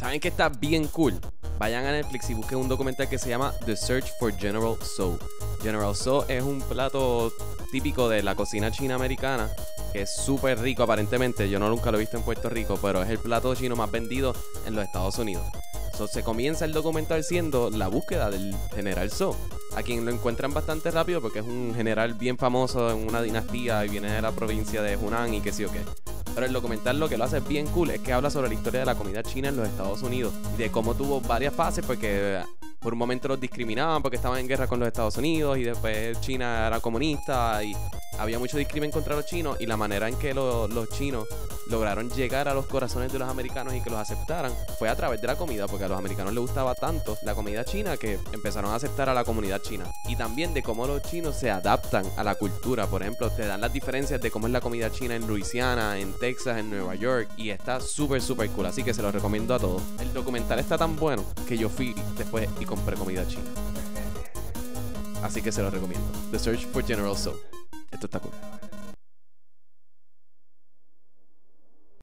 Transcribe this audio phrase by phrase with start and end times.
[0.00, 1.20] ¿Saben que está bien cool?
[1.58, 5.18] Vayan a Netflix y busquen un documental que se llama The Search for General Tso.
[5.60, 7.30] General Tso es un plato
[7.70, 9.50] típico de la cocina china americana
[9.92, 11.50] que es súper rico aparentemente.
[11.50, 13.90] Yo no nunca lo he visto en Puerto Rico, pero es el plato chino más
[13.90, 15.44] vendido en los Estados Unidos.
[15.98, 19.36] So, se comienza el documental siendo la búsqueda del general So,
[19.76, 23.84] a quien lo encuentran bastante rápido porque es un general bien famoso en una dinastía
[23.84, 25.80] y viene de la provincia de Hunan y qué sé yo qué.
[26.34, 28.80] Pero el documental lo que lo hace bien cool es que habla sobre la historia
[28.80, 32.40] de la comida china en los Estados Unidos y de cómo tuvo varias fases porque
[32.78, 36.20] por un momento los discriminaban porque estaban en guerra con los Estados Unidos y después
[36.20, 37.74] China era comunista y
[38.20, 41.26] había mucho discrimen contra los chinos y la manera en que los chinos
[41.68, 45.22] lograron llegar a los corazones de los americanos y que los aceptaran fue a través
[45.22, 48.72] de la comida porque a los americanos les gustaba tanto la comida china que empezaron
[48.72, 49.84] a aceptar a la comunidad china.
[50.06, 52.86] Y también de cómo los chinos se adaptan a la cultura.
[52.86, 56.12] Por ejemplo te dan las diferencias de cómo es la comida china en Luisiana en
[56.18, 58.66] Texas en Nueva York y está súper súper cool.
[58.66, 59.80] Así que se lo recomiendo a todos.
[59.98, 63.48] El documental está tan bueno que yo fui después y compré comida china.
[65.22, 66.06] Así que se lo recomiendo.
[66.32, 67.59] The Search for General Soap
[67.90, 68.49] esto está cool.